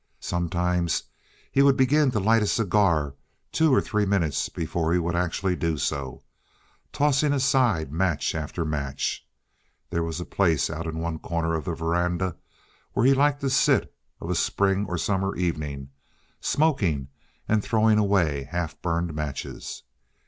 [0.19, 1.03] Sometimes
[1.51, 3.13] he would begin to light a cigar
[3.51, 6.23] two or three minutes before he would actually do so,
[6.91, 9.23] tossing aside match after match.
[9.91, 12.35] There was a place out in one corner of the veranda
[12.93, 15.91] where he liked to sit of a spring or summer evening,
[16.39, 17.09] smoking
[17.47, 19.83] and throwing away half burned matches.